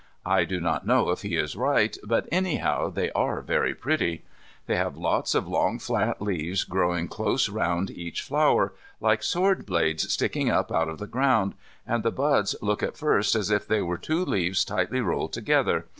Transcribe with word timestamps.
I 0.25 0.45
do 0.45 0.59
not 0.59 0.87
know 0.87 1.11
if 1.11 1.21
he 1.21 1.35
is 1.35 1.55
right, 1.55 1.95
but 2.03 2.27
anyhow 2.31 2.89
they 2.89 3.11
are 3.11 3.39
very 3.43 3.75
pretty. 3.75 4.25
They 4.65 4.75
have 4.75 4.97
lots 4.97 5.35
of 5.35 5.47
long 5.47 5.77
flat 5.77 6.19
leaves 6.19 6.63
growing 6.63 7.07
close 7.07 7.47
round 7.49 7.91
each 7.91 8.23
flower, 8.23 8.73
like 8.99 9.21
sword 9.21 9.63
blades 9.63 10.11
sticking 10.11 10.49
up 10.49 10.71
out 10.71 10.89
of 10.89 10.97
the 10.97 11.05
ground, 11.05 11.53
and 11.85 12.01
the 12.01 12.09
buds 12.09 12.55
look 12.63 12.81
at 12.81 12.97
first 12.97 13.35
as 13.35 13.51
if 13.51 13.67
they 13.67 13.83
were 13.83 13.99
two 13.99 14.25
leaves 14.25 14.65
tightly 14.65 15.01
rolled 15.01 15.33
together. 15.33 15.85